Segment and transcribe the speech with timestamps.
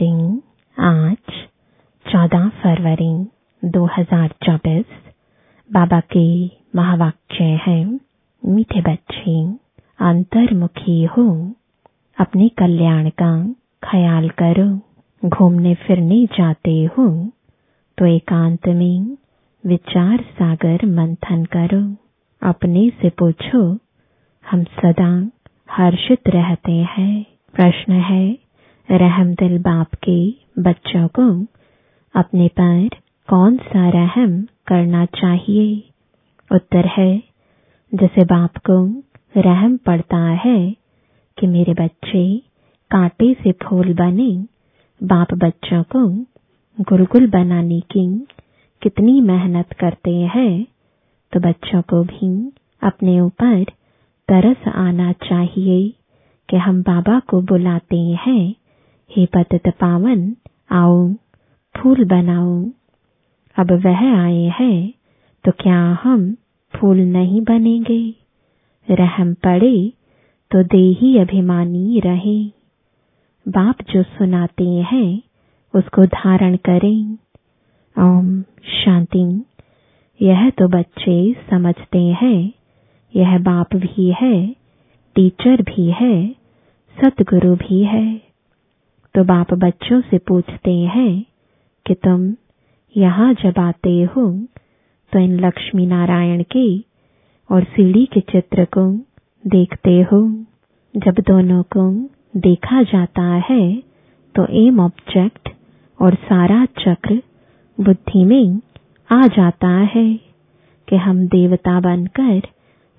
[0.00, 0.40] शांति
[0.76, 1.32] आज
[2.06, 3.12] 14 फरवरी
[3.62, 4.84] 2024
[5.70, 6.24] बाबा के
[6.76, 7.84] महावाक्य है,
[8.42, 9.34] मीठे बच्चे,
[10.00, 11.26] अंतर्मुखी हो,
[12.18, 13.32] अपने कल्याण का
[13.82, 14.68] ख्याल करो,
[15.22, 17.08] घूमने फिरने जाते हो
[17.98, 19.16] तो एकांत में
[19.64, 21.82] विचार सागर मंथन करो,
[22.42, 23.62] अपने से पूछो,
[24.44, 25.10] हम सदा
[25.70, 27.24] हर्षित रहते हैं,
[27.54, 28.47] प्रश्न है
[28.88, 30.18] रहम दिल बाप के
[30.62, 31.24] बच्चों को
[32.14, 32.88] अपने पर
[33.28, 35.66] कौन सा रहम करना चाहिए?
[36.50, 37.22] उत्तर है,
[37.92, 38.76] जैसे बाप को
[39.40, 40.60] रहम पड़ता है
[41.38, 42.22] कि मेरे बच्चे
[42.90, 44.30] कांटे से फूल बने,
[45.00, 46.06] बाप बच्चों को
[46.78, 48.06] गुलगुल बनाने की
[48.82, 50.64] कितनी मेहनत करते हैं
[51.32, 52.30] तो बच्चों को भी
[52.82, 53.64] अपने ऊपर
[54.28, 55.88] तरस आना चाहिए
[56.48, 58.54] कि हम बाबा को बुलाते हैं।
[59.16, 60.36] हे पतित पावन
[60.70, 61.12] आओ
[61.76, 62.64] फूल बनाओ
[63.58, 64.92] अब वह आए हैं
[65.44, 66.36] तो क्या हम
[66.76, 68.14] फूल नहीं बनेंगे?
[68.90, 69.92] रहम पड़े
[70.50, 72.44] तो दे ही अभिमानी रहे।
[73.48, 75.22] बाप जो सुनाते हैं,
[75.74, 77.18] उसको धारण करें।
[77.98, 79.42] ओम शांति।
[80.22, 82.52] यह तो बच्चे समझते हैं,
[83.16, 84.56] यह बाप भी है,
[85.14, 86.32] टीचर भी है,
[86.98, 88.27] सतगुरु भी है।
[89.18, 91.12] तो बाप बच्चों से पूछते हैं
[91.86, 92.20] कि तुम
[92.94, 94.22] यहाँ जब आते हो
[95.12, 96.66] तो इन लक्ष्मी नारायण के
[97.50, 98.84] और सीढ़ी के चित्र को
[99.44, 100.20] देखते हो।
[100.94, 101.88] जब दोनों को
[102.40, 103.60] देखा जाता है
[104.34, 105.48] तो एम ऑब्जेक्ट
[105.98, 107.20] और सारा चक्र
[107.78, 108.60] बुद्धि में
[109.10, 110.08] आ जाता है
[110.88, 112.40] कि हम देवता बनकर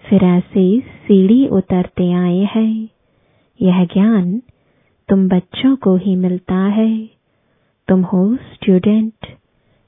[0.04, 2.72] फिर ऐसे सीढ़ी उतरते आए हैं।
[3.60, 4.42] यह ज्ञान
[5.10, 7.10] तुम बच्चों को ही मिलता है।
[7.88, 9.28] तुम हो स्टूडेंट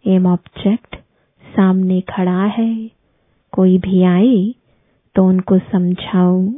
[0.08, 0.96] एम ऑब्जेक्ट
[1.44, 2.92] सामने खड़ा है।
[3.52, 4.54] कोई भी आए
[5.16, 6.52] तो उनको समझाओ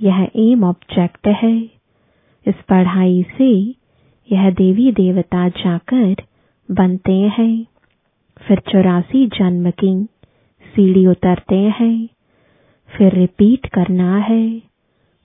[0.00, 1.56] यह एम ऑब्जेक्ट है।
[2.46, 3.50] इस पढ़ाई से
[4.32, 6.14] यह देवी देवता जाकर
[6.70, 7.66] बनते हैं।
[8.38, 10.04] फिर चौरासी जन्म की
[10.74, 12.08] सीढ़ी उतरते हैं।
[12.88, 14.62] फिर रिपीट करना है।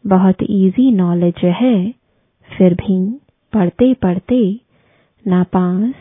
[0.07, 1.98] बहुत इजी नॉलेज है।
[2.57, 2.99] फिर भी
[3.53, 4.59] पढ़ते पढ़ते
[5.27, 5.93] नापास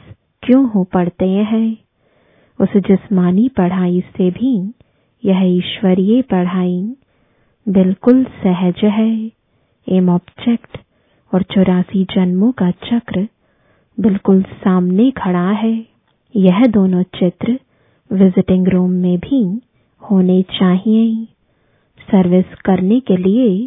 [0.42, 1.76] क्यों हो पढ़ते हैं?
[2.60, 4.74] उस जिस्मानी पढ़ाई से भी
[5.24, 6.96] यह ईश्वरीय पढ़ाई
[7.66, 9.30] बिल्कुल सहज है।
[9.86, 10.78] एम ऑब्जेक्ट
[11.32, 13.28] और चौरासी जन्मों का चक्र
[14.00, 15.86] बिल्कुल सामने खड़ा है।
[16.36, 17.58] यह दोनों चित्र
[18.10, 19.60] विजिटिंग रूम में भी
[20.02, 21.24] होने चाहिए।
[22.08, 23.66] सर्विस करने के लिए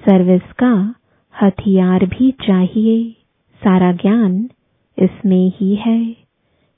[0.00, 0.94] सर्विस का
[1.42, 3.10] हथियार भी चाहिए।
[3.62, 4.50] सारा ज्ञान
[4.98, 6.02] इसमें ही है।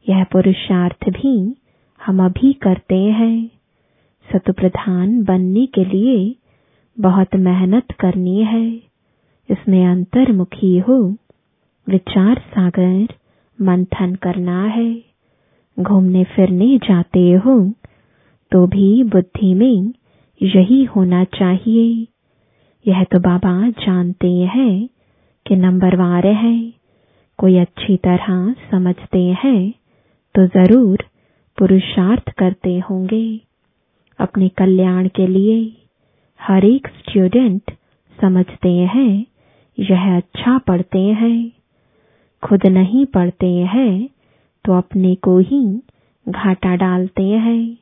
[0.08, 1.56] यह पुरुषार्थ भी
[2.06, 3.50] हम अभी करते हैं।
[4.30, 6.36] सतप्रधान बनने के लिए
[7.00, 8.70] बहुत मेहनत करनी है।
[9.50, 11.16] इसमें अंतर्मुखी हो,
[11.88, 13.08] विचार सागर,
[13.58, 15.02] मंथन करना है।
[15.80, 17.72] घूमने फिरने जाते हो
[18.52, 19.92] तो भी बुद्धि में
[20.42, 22.06] यही होना चाहिए।
[22.86, 24.88] यह तो बाबा जानते हैं
[25.46, 26.56] कि नंबरवार है।
[27.38, 29.70] कोई अच्छी तरह समझते हैं
[30.34, 31.04] तो ज़रूर
[31.58, 33.40] पुरुषार्थ करते होंगे।
[34.18, 35.58] अपने कल्याण के लिए
[36.40, 37.70] हर एक स्टूडेंट
[38.18, 39.26] समझते हैं,
[39.78, 41.50] यह अच्छा पढ़ते हैं।
[42.42, 44.08] खुद नहीं पढ़ते हैं
[44.64, 45.62] तो अपने को ही
[46.26, 47.76] घाटा डालते हैं।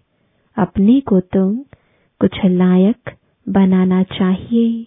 [0.56, 1.48] अपने को तो
[2.20, 3.10] कुछ लायक
[3.48, 4.86] बनाना चाहिए।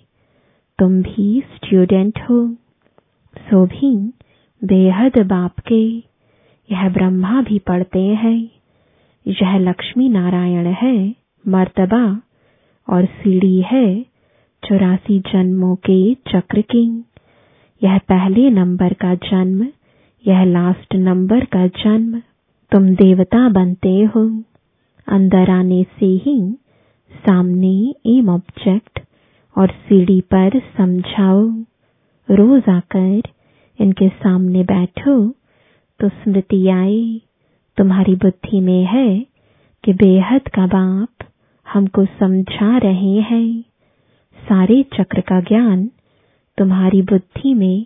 [0.79, 2.53] तुम भी स्टूडेंट हो।
[3.37, 4.13] सो भी
[4.63, 6.03] बेहद बाप के।
[6.71, 8.49] यह ब्रह्मा भी पढ़ते हैं।
[9.27, 11.15] यह लक्ष्मी नारायण है,
[11.47, 12.21] मर्तबा,
[12.89, 14.05] और सीढ़ी है
[14.65, 17.05] चौरासी जन्मों के चक्र की।
[17.83, 19.67] यह पहले नंबर का जन्म,
[20.27, 22.21] यह लास्ट नंबर का जन्म।
[22.71, 24.43] तुम देवता बनते हो।
[25.07, 26.57] अंदर आने से ही
[27.15, 28.99] सामने एम ऑब्जेक्ट
[29.57, 31.47] और सीढ़ी पर समझाओ।
[32.29, 33.21] रोज आकर
[33.79, 35.29] इनके सामने बैठो।
[35.99, 37.21] तो स्मृति आए
[37.77, 39.25] तुम्हारी बुद्धि में है
[39.83, 41.25] कि बेहद का बाप
[41.73, 43.61] हमको समझा रहे हैं।
[44.37, 45.89] सारे चक्र का ज्ञान
[46.57, 47.85] तुम्हारी बुद्धि में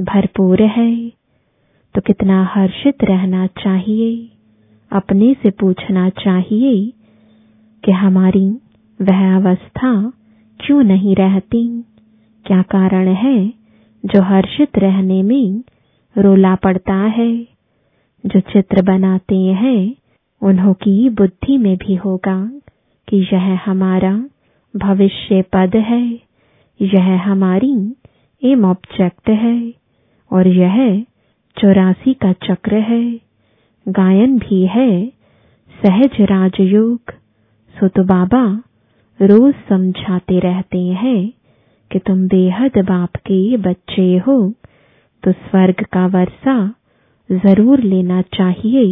[0.00, 1.12] भरपूर है।
[1.94, 4.32] तो कितना हर्षित रहना चाहिए,
[4.92, 6.92] अपने से पूछना चाहिए
[7.86, 8.50] कि हमारी
[9.02, 10.12] वह अवस्था
[10.60, 11.84] क्यों नहीं रहती?
[12.46, 13.48] क्या कारण है
[14.04, 15.62] जो हर्षित रहने में
[16.18, 17.36] रोला पड़ता है?
[18.26, 19.94] जो चित्र बनाते हैं,
[20.42, 22.60] उन्हों की बुद्धि में भी होगा
[23.08, 24.24] कि यह हमारा
[24.76, 26.20] भविष्य पद है,
[26.82, 27.94] यह हमारी
[28.44, 29.74] एम ऑब्जेक्ट है,
[30.32, 31.04] और यह
[31.58, 33.20] चौरासी का चक्र है।
[33.88, 35.06] गायन भी है
[35.84, 37.00] सहज राजयोग।
[37.76, 38.44] सो तो बाबा
[39.20, 41.20] रोज समझाते रहते हैं
[41.90, 44.36] कि तुम बेहद बाप के बच्चे हो
[45.22, 46.56] तो स्वर्ग का वर्षा
[47.30, 48.86] ज़रूर लेना चाहिए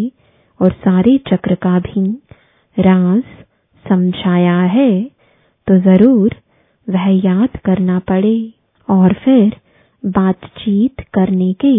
[0.60, 2.04] और सारे चक्र का भी
[2.76, 3.22] राज
[3.84, 4.90] समझाया है
[5.66, 6.34] तो ज़रूर
[6.86, 8.36] वह याद करना पड़े
[8.88, 9.56] और फिर
[10.02, 11.75] बातचीत करने के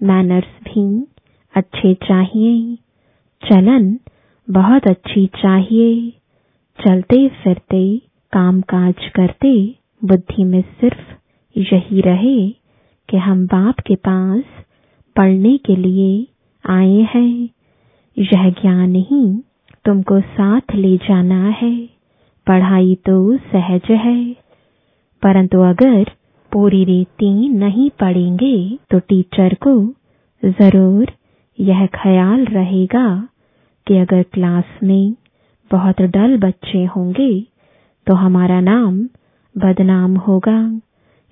[0.00, 0.84] मैनर्स भी
[1.54, 2.54] अच्छे चाहिए।
[3.42, 3.94] चलन
[4.48, 5.90] बहुत अच्छी चाहिए।
[6.80, 7.82] चलते फिरते
[8.32, 9.52] काम काज करते,
[10.02, 11.10] बुद्धि में सिर्फ़
[11.56, 12.38] यही रहे
[13.08, 14.42] कि हम बाप के पास
[15.16, 16.26] पढ़ने के लिए
[16.64, 17.48] आए हैं।
[18.16, 19.22] यह ज्ञान ही
[19.84, 21.74] तुमको साथ ले जाना है।
[22.46, 24.18] पढ़ाई तो सहज है,
[25.22, 26.10] परंतु अगर
[26.52, 28.56] पूरी रीति नहीं पढ़ेंगे
[28.90, 29.74] तो टीचर को
[30.42, 31.12] ज़रूर
[31.58, 33.06] यह ख्याल रहेगा
[33.86, 35.14] कि अगर क्लास में
[35.70, 37.32] बहुत डल बच्चे होंगे
[38.06, 38.98] तो हमारा नाम
[39.54, 40.58] बदनाम होगा,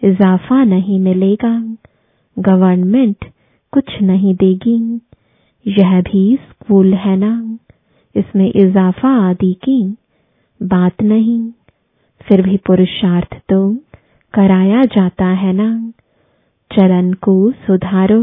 [0.03, 1.53] इजाफा नहीं मिलेगा,
[2.37, 3.25] गवर्नमेंट
[3.73, 4.79] कुछ नहीं देगी।
[5.67, 7.33] यह भी स्कूल है ना,
[8.15, 9.83] इसमें इजाफा आदि की
[10.61, 11.41] बात नहीं।
[12.21, 13.61] फिर भी पुरुषार्थ तो
[14.35, 15.71] कराया जाता है ना।
[16.71, 18.23] चलन को सुधारो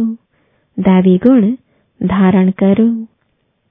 [0.78, 1.52] दैवी गुण
[2.02, 2.90] धारण करो।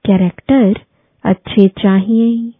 [0.05, 0.79] कैरेक्टर
[1.25, 2.53] अच्छे चाहिए।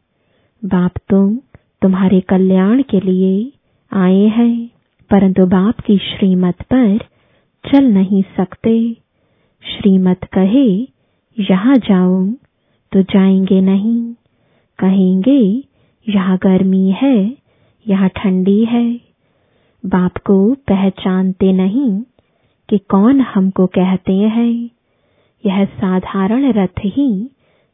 [0.65, 1.35] बाप तो
[1.81, 3.51] तुम्हारे कल्याण के लिए
[3.94, 4.69] आए हैं,
[5.09, 6.97] परंतु बाप की श्रीमत पर
[7.63, 8.94] चल नहीं सकते।
[9.63, 10.88] श्रीमत कहे,
[11.38, 12.25] यहाँ जाओ
[12.91, 14.13] तो जाएँगे नहीं।
[14.79, 15.63] कहेंगे,
[16.09, 17.38] यहाँ गर्मी है,
[17.88, 19.00] यहाँ ठंडी है।
[19.85, 22.01] बाप को पहचानते नहीं
[22.69, 24.69] कि कौन हमको कहते हैं।
[25.45, 27.29] यह साधारण रथ ही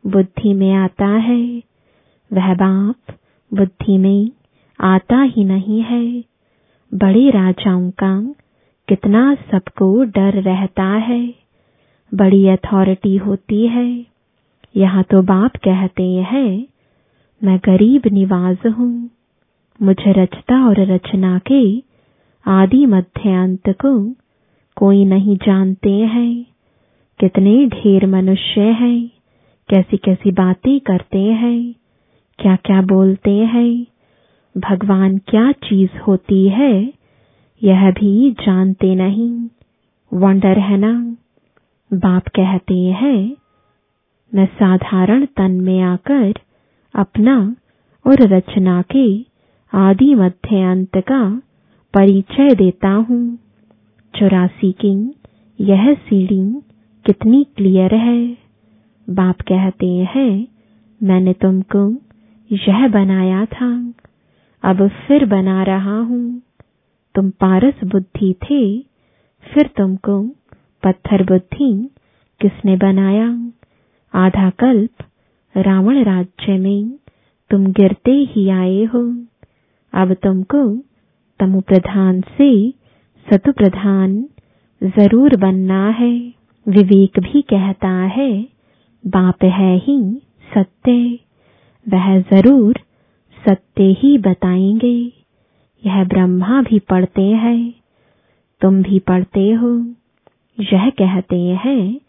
[0.05, 1.63] बुद्धि में आता है।
[2.33, 3.15] वह बाप
[3.51, 4.31] बुद्धि में
[4.79, 6.23] आता ही नहीं है।
[6.93, 8.33] बड़े राजाओं का
[8.87, 11.33] कितना सबको डर रहता है।
[12.13, 14.05] बड़ी अथॉरिटी होती है।
[14.77, 16.67] यहाँ तो बाप कहते हैं,
[17.43, 19.09] मैं गरीब निवाज हूँ।
[19.81, 21.83] मुझे रचता और रचना के
[22.45, 24.13] आदि मध्य अंत को
[24.77, 26.45] कोई नहीं जानते हैं।
[27.19, 29.20] कितने ढेर मनुष्य हैं।
[29.71, 31.75] कैसी कैसी बातें करते हैं
[32.39, 33.87] क्या क्या बोलते हैं,
[34.57, 36.93] भगवान क्या चीज़ होती है,
[37.63, 39.49] यह भी जानते नहीं।
[40.13, 40.91] वंडर है ना?
[41.93, 43.31] बाप कहते हैं,
[44.33, 46.33] मैं साधारण तन में आकर
[46.95, 47.55] अपना
[48.05, 49.25] और रचना के
[49.73, 51.41] आदि मध्य अंत का
[51.93, 53.39] परिचय देता हूँ।
[54.13, 55.15] चौरासी की
[55.61, 56.61] यह सीढ़ी
[57.05, 58.50] कितनी क्लियर है?
[59.09, 60.47] बाप कहते हैं,
[61.03, 61.93] मैंने तुमको
[62.51, 63.93] यह बनाया था।
[64.63, 66.41] अब फिर बना रहा हूँ।
[67.15, 68.79] तुम पारस बुद्धि थे,
[69.53, 70.23] फिर तुमको
[70.83, 71.89] पत्थर बुद्धि
[72.41, 73.51] किसने बनाया?
[74.13, 75.03] आधा कल्प
[75.57, 76.91] रावण राज्य में
[77.49, 79.25] तुम गिरते ही आए हो।
[79.93, 80.77] अब तुमको
[81.39, 82.71] तमु प्रधान से
[83.29, 84.25] सतु प्रधान
[84.83, 86.33] ज़रूर बनना है,
[86.67, 88.50] विवेक भी कहता है।
[89.07, 90.21] बाप है ही,
[90.53, 91.19] सत्य।
[91.89, 92.79] वह ज़रूर
[93.45, 95.11] सत्य ही बताएँगे।
[95.85, 97.73] यह ब्रह्मा भी पढ़ते हैं।
[98.61, 99.85] तुम भी पढ़ते हो।
[100.59, 101.99] यह कहते हैं,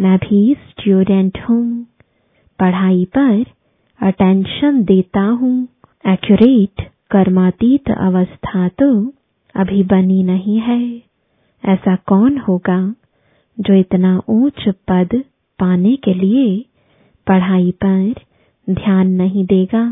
[0.00, 1.86] मैं भी स्टूडेंट हूँ।
[2.58, 3.44] पढ़ाई पर
[4.02, 5.68] अटेंशन देता हूँ।
[6.06, 9.12] एक्यूरेट कर्मातीत अवस्था तो
[9.54, 11.02] अभी बनी नहीं है।
[11.64, 12.94] ऐसा कौन होगा
[13.60, 15.24] जो इतना ऊंच पद
[15.58, 16.46] पाने के लिए
[17.26, 18.14] पढ़ाई पर
[18.68, 19.84] ध्यान नहीं देगा।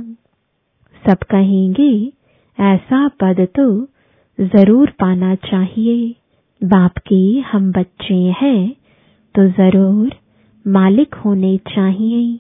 [1.04, 1.92] सब कहेंगे,
[2.58, 3.66] ऐसा पद तो
[4.38, 6.14] ज़रूर पाना चाहिए।
[6.60, 7.18] बाप के
[7.48, 8.70] हम बच्चे हैं
[9.34, 10.14] तो ज़रूर
[10.64, 12.38] मालिक होने चाहिए।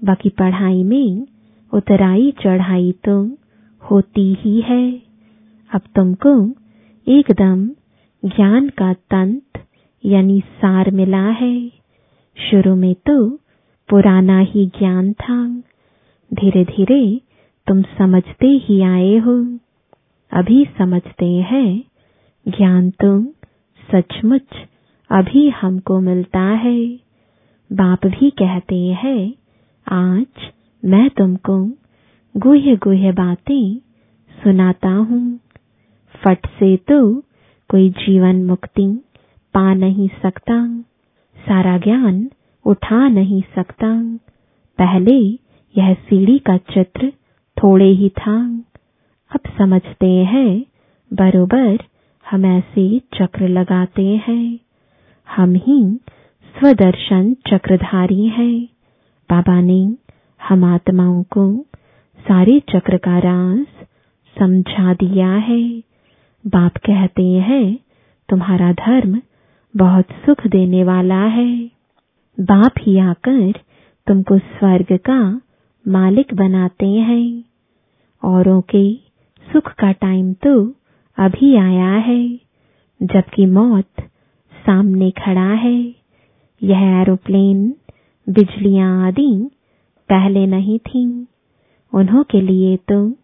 [0.00, 1.26] बाकी पढ़ाई में
[1.72, 3.16] उतराई चढ़ाई तो
[3.82, 4.84] होती ही है।
[5.70, 6.34] अब तुमको
[7.06, 7.66] एकदम
[8.22, 9.64] ज्ञान का तंत
[10.04, 11.56] यानी सार मिला है।
[12.38, 13.30] शुरू में तो
[13.88, 15.48] पुराना ही ज्ञान था।
[16.34, 17.20] धीरे धीरे
[17.66, 19.58] तुम समझते ही आए हो।
[20.32, 21.84] अभी समझते हैं,
[22.48, 23.22] ज्ञान तो
[23.92, 24.46] सचमुच
[25.10, 26.86] अभी हमको मिलता है।
[27.72, 29.34] बाप भी कहते हैं,
[29.88, 30.26] आज
[30.84, 31.70] मैं तुमको
[32.36, 33.78] गुह्य गुह्य बातें
[34.44, 35.40] सुनाता हूँ।
[36.24, 37.20] फट से तो
[37.68, 39.00] कोई जीवन मुक्ति
[39.54, 40.84] पा नहीं सकता।
[41.48, 42.30] सारा ज्ञान
[42.64, 44.16] उठा नहीं सकता।
[44.78, 45.18] पहले
[45.78, 47.12] यह सीढ़ी का चित्र
[47.62, 48.64] थोड़े ही था।
[49.34, 50.64] अब समझते हैं,
[51.12, 51.78] बरोबर
[52.30, 54.58] हम ऐसे चक्र लगाते हैं।
[55.36, 56.00] हम ही
[56.58, 58.68] स्वदर्शन चक्रधारी हैं।
[59.30, 59.96] बाबा ने
[60.48, 61.66] हम आत्माओं को
[62.18, 63.66] सारे चक्र का राज
[64.38, 65.80] समझा दिया है।
[66.46, 67.78] बाप कहते हैं,
[68.28, 69.20] तुम्हारा धर्म
[69.76, 71.70] बहुत सुख देने वाला है।
[72.40, 73.52] बाप ही आकर
[74.06, 75.40] तुमको स्वर्ग का
[75.88, 77.44] मालिक बनाते हैं।
[78.24, 78.94] औरों के
[79.52, 80.74] सुख का टाइम तो
[81.18, 82.40] अभी आया है,
[83.02, 83.86] जबकि मौत
[84.66, 85.94] सामने खड़ा है।
[86.62, 87.74] यह एरोप्लेन
[88.28, 89.50] बिजलियाँ आदि
[90.08, 91.24] पहले नहीं थीं।
[91.94, 93.14] उन्हों के लिए तो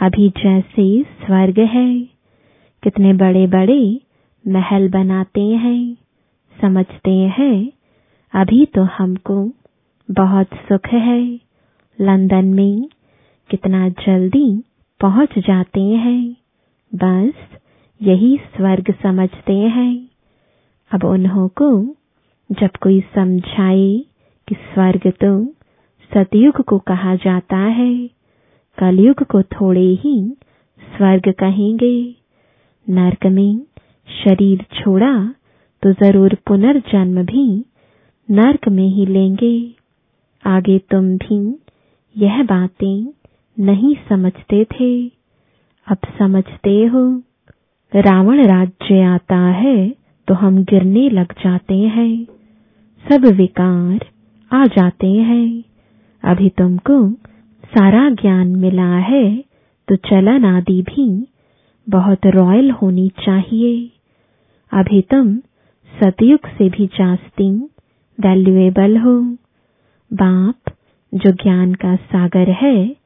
[0.00, 2.00] अभी जैसे स्वर्ग है।
[2.82, 4.00] कितने बड़े बड़े
[4.48, 5.96] महल बनाते हैं,
[6.60, 7.72] समझते हैं,
[8.34, 9.52] अभी तो हमको
[10.10, 11.40] बहुत सुख है।
[12.00, 12.88] लंदन में
[13.50, 14.64] कितना जल्दी
[15.00, 16.36] पहुँच जाते हैं।
[16.94, 17.34] बस
[18.02, 20.08] यही स्वर्ग समझते हैं।
[20.94, 21.96] अब उन्हों को
[22.52, 24.04] जब कोई समझाए
[24.48, 25.46] कि स्वर्ग तो
[26.14, 28.10] सतयुग को कहा जाता है,
[28.78, 30.36] कलयुग को थोड़े ही
[30.96, 32.14] स्वर्ग कहेंगे।
[32.90, 33.60] नरक में
[34.14, 35.12] शरीर छोड़ा
[35.82, 37.46] तो ज़रूर पुनर्जन्म भी
[38.28, 39.54] नरक में ही लेंगे।
[40.44, 41.38] आगे तुम भी
[42.16, 43.06] यह बातें
[43.56, 44.90] नहीं समझते थे।
[45.86, 47.02] अब समझते हो,
[47.92, 49.76] रावण राज्य आता है
[50.28, 52.24] तो हम गिरने लग जाते हैं।
[53.04, 54.06] सब विकार
[54.50, 55.64] आ जाते हैं।
[56.22, 56.98] अभी तुमको
[57.64, 59.24] सारा ज्ञान मिला है
[59.88, 61.06] तो चलन आदि भी
[61.86, 63.90] बहुत रॉयल होनी चाहिए।
[64.72, 65.36] अभी तुम
[66.00, 67.50] सतयुग से भी जास्ती
[68.20, 69.20] वैल्यूएबल हो।
[70.12, 70.54] बाप,
[71.14, 72.96] जो ज्ञान का सागर है,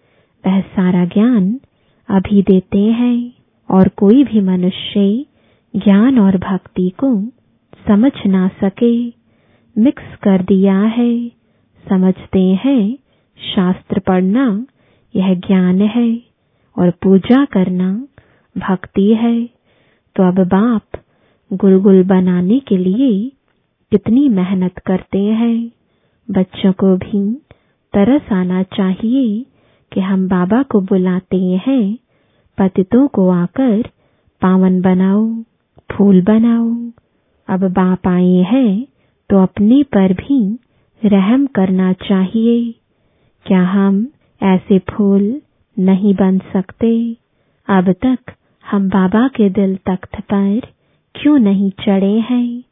[0.46, 1.60] वह सारा ज्ञान
[2.08, 3.32] अभी देते हैं,
[3.70, 5.26] और कोई भी मनुष्य
[5.76, 7.24] ज्ञान और भक्ति को
[7.88, 9.08] समझ ना सके।
[9.78, 11.28] मिक्स कर दिया है,
[11.88, 12.98] समझते हैं,
[13.56, 14.66] शास्त्र पढ़ना
[15.16, 16.20] यह ज्ञान है,
[16.78, 18.06] और पूजा करना
[18.58, 19.46] भक्ति है।
[20.16, 21.00] तो अब बाप
[21.50, 23.10] गुलगुल बनाने के लिए
[23.92, 25.70] कितनी मेहनत करते हैं।
[26.28, 27.20] बच्चों को भी
[27.94, 29.44] तरस आना चाहिए
[29.92, 31.96] कि हम बाबा को बुलाते हैं।
[32.58, 33.82] पतितों को आकर
[34.42, 35.26] पावन बनाओ,
[35.90, 36.70] फूल बनाओ।
[37.48, 38.86] अब बाप आए हैं
[39.30, 40.38] तो अपने पर भी
[41.02, 42.74] रहम करना चाहिए।
[43.46, 44.06] क्या हम
[44.40, 45.40] ऐसे फूल
[45.76, 47.16] नहीं बन सकते?
[47.68, 48.32] अब तक
[48.64, 50.60] हम बाबा के दिल तख्त पर
[51.14, 52.64] क्यों नहीं चढ़े हैं?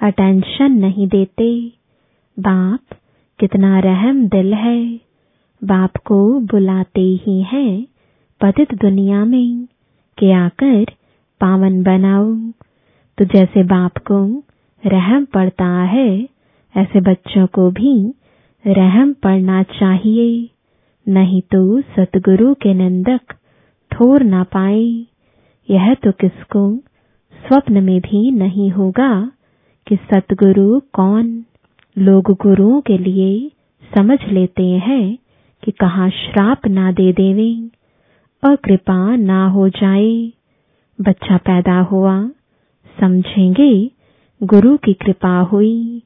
[0.00, 1.48] अटेंशन नहीं देते।
[2.36, 2.94] बाप
[3.38, 5.00] कितना रहम दिल है।
[5.62, 7.86] बाप को बुलाते ही हैं
[8.40, 9.64] पतित दुनिया में
[10.18, 10.84] के आकर
[11.40, 12.34] पावन बनाओ
[13.18, 14.18] तो जैसे बाप को
[14.84, 16.08] रहम पड़ता है,
[16.74, 17.94] ऐसे बच्चों को भी
[18.64, 20.48] रहम पड़ना चाहिए।
[21.06, 23.34] नहीं तो सतगुरु के निंदक
[23.90, 24.84] ठोर ना पाए।
[25.68, 26.64] यह तो किसको
[27.46, 29.32] स्वप्न में भी नहीं होगा
[29.86, 31.44] कि सतगुरु कौन
[31.98, 33.50] लोग गुरुओं के लिए
[33.96, 35.18] समझ लेते हैं
[35.64, 37.70] कि कहा श्राप ना दे देवे
[38.42, 40.32] अकृपा ना हो जाए।
[41.00, 42.28] बच्चा पैदा हुआ,
[43.00, 43.90] समझेंगे
[44.42, 46.02] गुरु की कृपा हुई।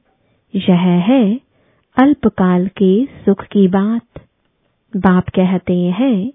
[0.55, 1.39] यह है
[1.97, 4.21] अल्पकाल के सुख की बात।
[4.95, 6.31] बाप कहते हैं,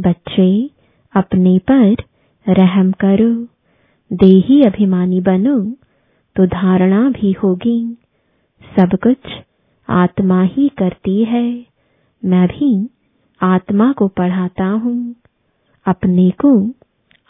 [0.00, 0.70] बच्चे,
[1.16, 1.96] अपने पर
[2.48, 3.53] रहम करो।
[4.10, 5.58] देही अभिमानी बनो
[6.36, 7.78] तो धारणा भी होगी।
[8.62, 9.30] सब कुछ
[9.88, 11.44] आत्मा ही करती है।
[12.22, 12.70] मैं भी
[13.40, 15.14] आत्मा को पढ़ाता हूँ।
[15.86, 16.52] अपने को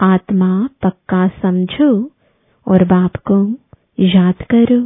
[0.01, 1.91] आत्मा पक्का समझो
[2.67, 3.39] और बाप को
[4.01, 4.81] याद करो।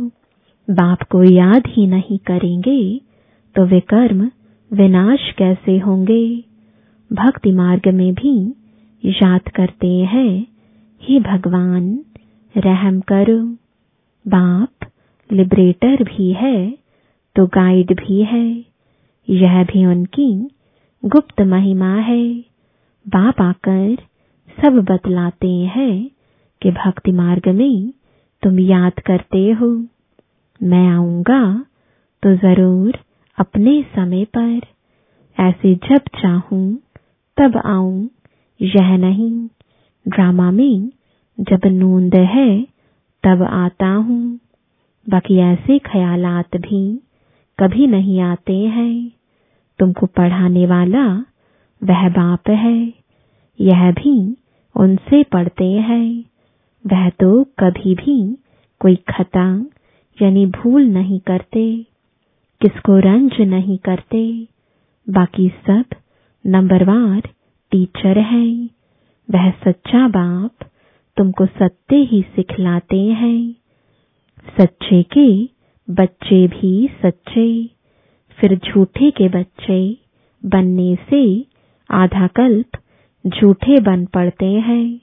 [0.68, 2.80] बाप को याद ही नहीं करेंगे
[3.54, 4.30] तो वे कर्म
[4.71, 6.45] विनाश कैसे होंगे?
[7.11, 8.37] भक्ति मार्ग में भी
[9.04, 10.57] याद करते हैं।
[11.02, 11.99] हे भगवान,
[12.55, 13.38] रहम करो।
[14.25, 14.87] बाप
[15.31, 16.78] लिबरेटर भी है
[17.37, 18.47] तो गाइड भी है।
[19.28, 20.33] यह भी उनकी
[21.02, 22.25] गुप्त महिमा है।
[23.07, 23.97] बाप आकर
[24.59, 26.11] सब बतलाते हैं
[26.62, 27.93] कि भक्ति मार्ग में
[28.43, 29.69] तुम याद करते हो।
[30.61, 31.43] मैं आऊँगा
[32.23, 32.99] तो ज़रूर
[33.38, 34.61] अपने समय पर।
[35.38, 36.78] ऐसे जब चाहूँ,
[37.37, 38.09] तब आऊँ,
[38.61, 39.49] यह नहीं।
[40.08, 40.90] ड्रामा में
[41.38, 42.62] जब नूंद है,
[43.24, 44.38] तब आता हूँ।
[45.06, 47.00] बाकी ऐसे ख्यालात भी
[47.58, 49.12] कभी नहीं आते हैं।
[49.78, 51.04] तुमको पढ़ाने वाला
[51.82, 52.92] वह बाप है,
[53.60, 54.36] यह भी
[54.74, 56.24] उनसे पढ़ते हैं।
[56.84, 58.36] वह तो कभी भी
[58.80, 59.46] कोई खता
[60.18, 61.86] यानी भूल नहीं करते,
[62.60, 64.48] किसको रंज नहीं करते।
[65.06, 65.84] बाकी सब
[66.44, 67.20] नंबरवार
[67.72, 68.77] टीचर है।
[69.30, 70.66] वह सच्चा बाप
[71.16, 73.52] तुमको सत्य ही सिखलाते हैं।
[74.61, 75.44] सच्चे के
[75.88, 77.70] बच्चे भी सच्चे,
[78.38, 79.99] फिर झूठे के बच्चे
[80.47, 81.47] बनने से
[81.90, 82.78] आधा कल्प
[83.26, 85.00] झूठे बन पड़ते हैं।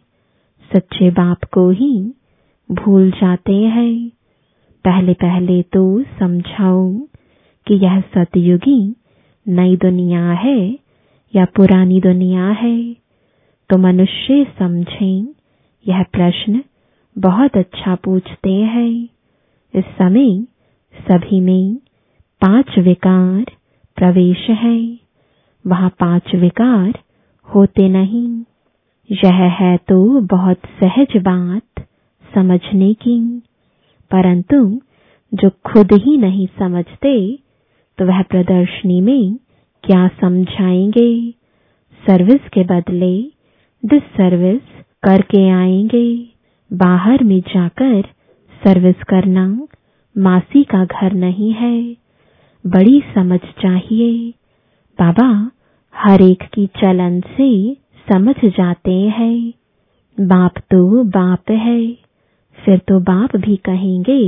[0.74, 2.14] सच्चे बाप को ही
[2.72, 4.10] भूल जाते हैं।
[4.86, 6.92] पहले पहले तो समझाओ
[7.68, 8.96] कि यह सतयुगी
[9.48, 10.80] नई दुनिया है
[11.36, 13.05] या पुरानी दुनिया है।
[13.70, 15.28] तो मनुष्य समझें,
[15.86, 16.62] यह प्रश्न
[17.16, 18.90] बहुत अच्छा पूछते हैं।
[19.74, 20.40] इस समय
[20.96, 21.76] सभी में
[22.42, 23.46] पाँच विकार
[23.98, 24.78] प्रवेश है।
[25.68, 26.94] वहाँ पाँच विकार
[27.48, 28.28] होते नहीं।
[29.10, 31.86] यह है तो बहुत सहज बात
[32.36, 33.20] समझने की।
[34.12, 34.82] परंतु
[35.34, 37.16] जो खुद ही नहीं समझते
[37.98, 39.36] तो वह प्रदर्शनी में
[39.84, 41.10] क्या समझाएँगे?
[42.04, 43.35] सर्विस के बदले
[43.86, 44.62] डिस सर्विस
[45.04, 46.30] करके आएँगे।
[46.74, 48.02] बाहर में जाकर
[48.62, 49.68] सर्विस करना
[50.16, 51.96] मासी का घर नहीं है।
[52.68, 54.30] बड़ी समझ चाहिए।
[55.00, 55.52] बाबा
[55.96, 57.50] हर एक की चलन से
[58.12, 59.54] समझ जाते हैं।
[60.18, 61.92] बाप तो बाप है।
[62.58, 64.22] फिर तो बाप भी कहेंगे,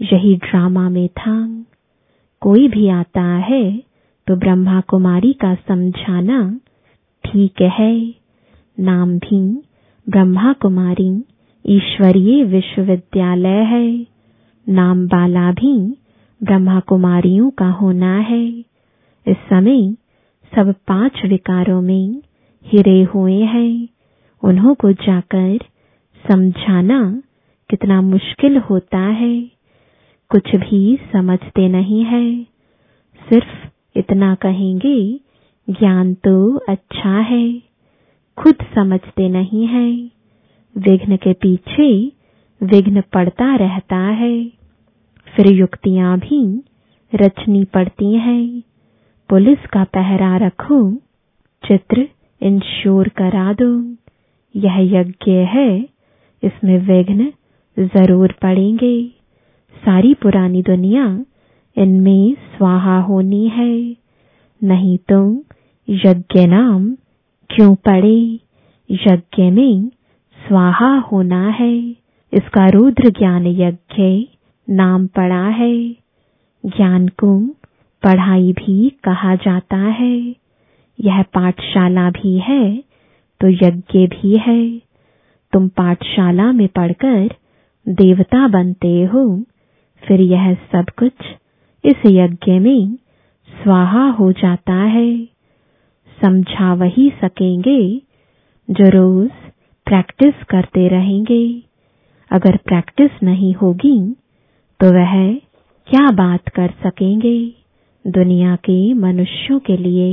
[0.00, 1.36] यही ड्रामा में था।
[2.42, 3.82] कोई भी आता है
[4.26, 6.60] तो ब्रह्मा कुमारी का समझाना
[7.24, 8.21] ठीक है।
[8.80, 9.62] नाम भी
[10.08, 11.24] ब्रह्मा कुमारी
[11.66, 14.06] ईश्वरीय विश्वविद्यालय है।
[14.68, 15.96] नाम बाला भी
[16.42, 18.48] ब्रह्मा कुमारियों का होना है।
[19.26, 19.92] इस समय
[20.54, 22.22] सब पाँच विकारों में
[22.64, 23.88] हिरे हुए हैं।
[24.44, 25.58] उन्हों को जाकर
[26.30, 27.22] समझाना
[27.70, 29.42] कितना मुश्किल होता है।
[30.28, 32.42] कुछ भी समझते नहीं है।
[33.28, 35.20] सिर्फ़ इतना कहेंगे,
[35.70, 37.71] ज्ञान तो अच्छा है।
[38.38, 40.10] खुद समझते नहीं है।
[40.78, 42.12] विघ्न के पीछे
[42.62, 44.46] विघ्न पड़ता रहता है।
[45.36, 46.64] फिर युक्तियाँ भी
[47.14, 48.62] रचनी पड़ती हैं।
[49.28, 50.94] पुलिस का पहरा रखो,
[51.64, 52.08] चित्र
[52.42, 53.96] इंश्योर करा दो।
[54.56, 55.88] यह यज्ञ है,
[56.42, 57.32] इसमें विघ्न
[57.78, 59.08] ज़रूर पड़ेंगे।
[59.84, 61.24] सारी पुरानी दुनिया
[61.76, 63.96] इनमें स्वाहा होनी है।
[64.64, 65.44] नहीं तो
[65.88, 66.96] यज्ञ नाम
[67.54, 68.38] क्यों पड़े?
[68.90, 69.88] यज्ञ में
[70.48, 71.78] स्वाहा होना है।
[72.32, 74.24] इसका रुद्र ज्ञान यज्ञ
[74.70, 75.90] नाम पड़ा है।
[76.66, 77.48] ज्ञान को
[78.02, 80.36] पढ़ाई भी कहा जाता है।
[81.00, 82.84] यह पाठशाला भी है
[83.40, 84.78] तो यज्ञ भी है।
[85.52, 87.30] तुम पाठशाला में पढ़कर
[87.88, 89.44] देवता बनते हो।
[90.08, 91.12] फिर यह सब कुछ
[91.84, 92.94] इस यज्ञ में
[93.62, 95.31] स्वाहा हो जाता है।
[96.22, 97.80] समझा वही सकेंगे
[98.68, 99.30] जो रोज
[99.86, 101.44] प्रैक्टिस करते रहेंगे।
[102.30, 103.98] अगर प्रैक्टिस नहीं होगी
[104.80, 105.14] तो वह
[105.88, 107.36] क्या बात कर सकेंगे?
[108.04, 110.08] दुनिया के मनुष्यों के लिए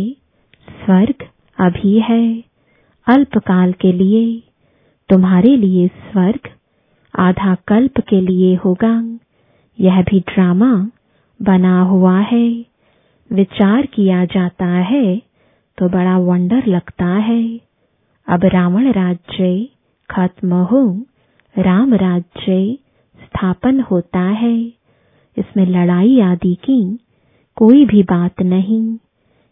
[0.67, 1.25] स्वर्ग
[1.57, 2.23] अभी है।
[3.07, 4.23] अल्पकाल के लिए
[5.09, 6.49] तुम्हारे लिए स्वर्ग,
[7.13, 8.93] आधा कल्प के लिए होगा।
[9.79, 10.71] यह भी ड्रामा
[11.39, 12.47] बना हुआ है।
[13.31, 15.28] विचार किया जाता है
[15.79, 17.59] तो बड़ा वंडर लगता है।
[18.27, 19.67] अब रावण राज्य
[20.09, 21.05] खत्म हो,
[21.57, 22.77] राम राज्य
[23.23, 24.59] स्थापन होता है।
[25.37, 26.99] इसमें लड़ाई आदि की
[27.55, 28.97] कोई भी बात नहीं।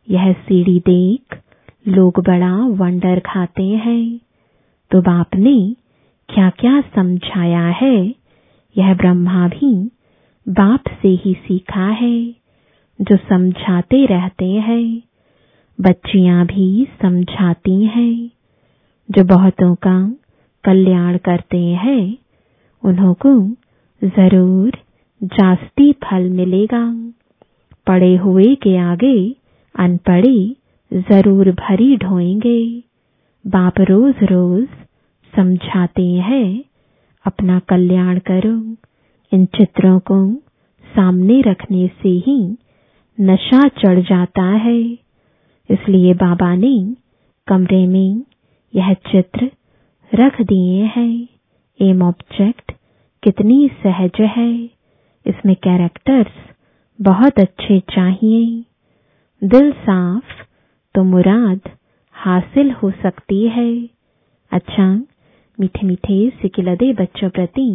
[0.10, 1.40] यह सीढ़ी देख
[1.88, 4.20] लोग बड़ा वंडर खाते हैं।
[4.92, 5.76] तो बाप ने
[6.30, 8.16] क्या क्या समझाया है?
[8.78, 9.92] यह ब्रह्मा भी
[10.50, 12.32] बाप से ही सीखा है,
[13.02, 15.07] जो समझाते रहते हैं।
[15.80, 18.32] बच्चियाँ भी समझाती हैं।
[19.10, 19.98] जो बहुतों का
[20.64, 22.18] कल्याण करते हैं
[22.84, 23.34] उन्हों को
[24.02, 24.78] ज़रूर
[25.22, 26.84] जास्ती फल मिलेगा।
[27.88, 29.18] पड़े हुए के आगे
[29.76, 30.38] अनपढ़े
[30.92, 32.60] ज़रूर भरी ढोएँगे।
[33.46, 34.68] बाप रोज रोज
[35.34, 36.64] समझाते हैं,
[37.26, 38.58] अपना कल्याण करो।
[39.32, 40.20] इन चित्रों को
[40.86, 42.40] सामने रखने से ही
[43.18, 45.07] नशा चढ़ जाता है।
[45.70, 46.76] इसलिए बाबा ने
[47.48, 48.24] कमरे में
[48.74, 49.50] यह चित्र
[50.12, 51.28] रख दिए हैं।
[51.80, 52.72] एम ऑब्जेक्ट
[53.24, 54.52] कितनी सहज है।
[55.26, 56.34] इसमें कैरेक्टर्स
[57.00, 58.64] बहुत अच्छे चाहिए।
[59.42, 60.34] दिल साफ़
[60.96, 61.70] तो मुराद
[62.16, 63.70] हासिल हो सकती है।
[64.52, 64.88] अच्छा
[65.58, 67.70] मीठे मीठे सिकिलदे बच्चों प्रति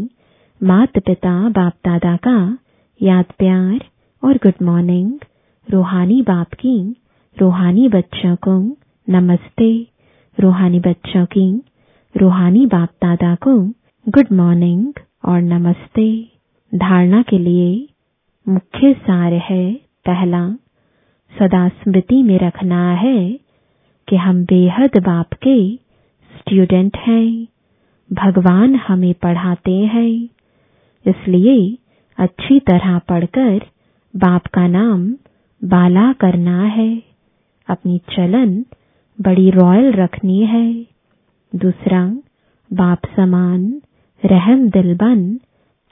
[0.61, 2.39] माता पिता बाप दादा का
[3.01, 3.85] याद प्यार
[4.23, 5.13] और गुड मॉर्निंग
[5.69, 6.77] रूहानी बाप की
[7.43, 8.77] रूहानी बच्चों को,
[9.11, 9.87] नमस्ते,
[10.41, 11.63] रूहानी बच्चों की,
[12.17, 13.67] रूहानी बाप दादा को,
[14.09, 14.93] गुड मॉर्निंग
[15.25, 16.29] और नमस्ते।
[16.75, 17.89] धारणा के लिए
[18.49, 19.75] मुख्य सार है,
[20.07, 20.51] पहला
[21.39, 23.41] सदा स्मृति में रखना है
[24.09, 25.77] कि हम बेहद बाप के
[26.39, 27.47] स्टूडेंट हैं,
[28.13, 30.29] भगवान हमें पढ़ाते हैं,
[31.07, 31.79] इसलिए
[32.19, 33.61] अच्छी तरह पढ़कर
[34.17, 35.11] बाप का नाम
[35.65, 37.12] बाला करना है।
[37.73, 38.65] अपनी चलन
[39.19, 40.67] बड़ी रॉयल रखनी है।
[41.53, 42.05] दूसरा,
[42.71, 43.83] बाप समान,
[44.23, 45.41] रहम दिल बन,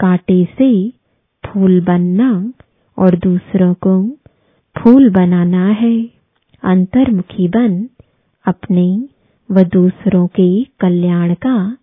[0.00, 0.70] कांटे से
[1.44, 2.30] फूल बनना
[2.98, 3.94] और दूसरों को
[4.76, 5.94] फूल बनाना है।
[6.62, 7.88] अंतर्मुखी बन
[8.44, 8.86] अपने
[9.50, 10.48] व दूसरों के
[10.80, 11.76] कल्याण का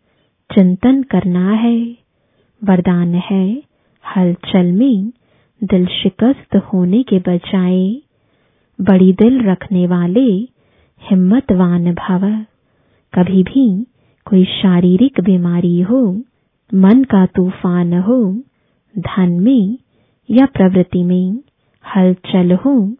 [0.50, 1.78] चिंतन करना है।
[2.62, 3.46] वरदान है
[4.04, 5.12] हलचल में
[5.62, 8.02] दिल शिकस्त होने के बजाय
[8.82, 10.48] बड़ी दिल रखने वाले,
[11.02, 12.46] हिम्मतवान भव।
[13.14, 13.86] कभी भी
[14.26, 16.22] कोई शारीरिक बीमारी हो,
[16.74, 18.42] मन का तूफ़ान हो,
[19.00, 19.78] धन में
[20.32, 21.40] या प्रवृत्ति में
[21.96, 22.92] हलचल हो,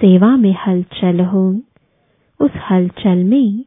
[0.00, 1.60] सेवा में हलचल हो,
[2.40, 3.64] उस हलचल में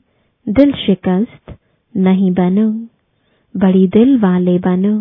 [0.50, 1.58] दिल शिकस्त
[1.97, 2.71] नहीं बनो।
[3.60, 5.00] बड़ी दिल वाले बनो।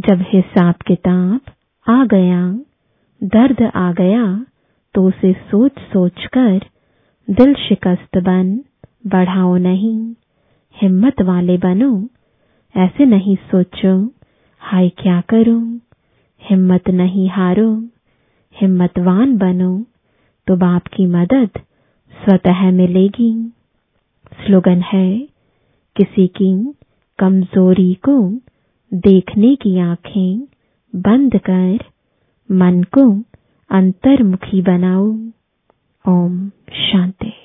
[0.00, 1.40] जब हिसाब किताब
[1.90, 2.52] आ गया,
[3.24, 4.46] दर्द आ गया
[4.94, 6.60] तो उसे सोच सोच कर
[7.28, 8.60] दिल शिकस्त बन,
[9.06, 10.14] बढ़ाओ नहीं,
[10.76, 12.08] हिम्मत वाले बनो,
[12.74, 14.10] ऐसे नहीं सोचो,
[14.58, 15.80] हाय क्या करूँ,
[16.42, 17.70] हिम्मत नहीं हारो,
[18.56, 19.86] हिम्मतवान बनो
[20.46, 21.50] तो बाप की मदद
[22.12, 23.32] स्वतः मिलेगी।
[24.36, 25.28] स्लोगन है,
[25.96, 26.74] किसी की
[27.18, 28.16] कमज़ोरी को
[28.94, 30.40] देखने की आँखें
[30.94, 31.78] बंद कर,
[32.50, 33.04] मन को
[33.72, 35.06] अंतर्मुखी बनाओ।
[36.08, 37.41] ओम शांति।